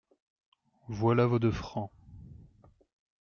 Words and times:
Voilà 0.87 1.27
vos 1.27 1.37
deux 1.37 1.51
francs…'. 1.51 1.91